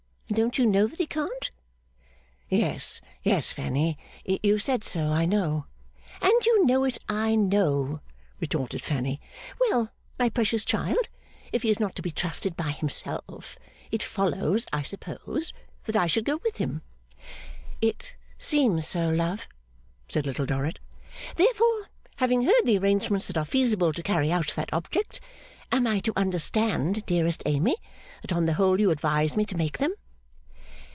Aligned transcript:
And 0.27 0.37
don't 0.37 0.57
you 0.57 0.65
know 0.65 0.87
that 0.87 0.97
he 0.99 1.07
can't?' 1.07 1.51
'Yes, 2.47 3.01
yes, 3.21 3.51
Fanny. 3.51 3.97
You 4.23 4.59
said 4.59 4.81
so, 4.81 5.07
I 5.07 5.25
know.' 5.25 5.65
'And 6.21 6.45
you 6.45 6.65
know 6.65 6.85
it, 6.85 6.97
I 7.09 7.35
know,' 7.35 7.99
retorted 8.39 8.81
Fanny. 8.81 9.19
'Well, 9.59 9.91
my 10.17 10.29
precious 10.29 10.63
child! 10.63 11.09
If 11.51 11.63
he 11.63 11.69
is 11.69 11.81
not 11.81 11.97
to 11.97 12.01
be 12.01 12.11
trusted 12.11 12.55
by 12.55 12.71
himself, 12.71 13.59
it 13.91 14.01
follows, 14.01 14.67
I 14.71 14.83
suppose, 14.83 15.51
that 15.83 15.97
I 15.97 16.07
should 16.07 16.23
go 16.23 16.39
with 16.45 16.59
him?' 16.59 16.81
'It 17.81 18.15
seems 18.37 18.87
so, 18.87 19.09
love,' 19.09 19.49
said 20.07 20.25
Little 20.25 20.45
Dorrit. 20.45 20.79
'Therefore, 21.35 21.89
having 22.15 22.43
heard 22.45 22.63
the 22.63 22.77
arrangements 22.77 23.27
that 23.27 23.37
are 23.37 23.43
feasible 23.43 23.91
to 23.91 24.01
carry 24.01 24.31
out 24.31 24.53
that 24.55 24.73
object, 24.73 25.19
am 25.73 25.85
I 25.85 25.99
to 25.99 26.13
understand, 26.15 27.05
dearest 27.05 27.43
Amy, 27.45 27.75
that 28.21 28.31
on 28.31 28.45
the 28.45 28.53
whole 28.53 28.79
you 28.79 28.91
advise 28.91 29.35
me 29.35 29.43
to 29.43 29.57
make 29.57 29.79
them? 29.79 29.93